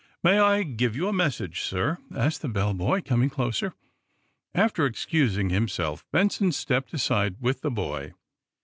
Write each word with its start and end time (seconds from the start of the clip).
"May 0.23 0.39
I 0.39 0.63
give 0.63 0.95
you 0.95 1.07
a 1.07 1.13
message, 1.13 1.61
sir?" 1.61 1.99
asked 2.15 2.41
the 2.41 2.47
bell 2.49 2.73
boy, 2.73 3.01
coming 3.01 3.29
closer. 3.29 3.75
After 4.55 4.87
excusing 4.87 5.49
himself, 5.51 6.07
Benson 6.11 6.51
stepped 6.53 6.91
aside 6.95 7.35
with 7.39 7.61
the 7.61 7.69
boy. 7.69 8.13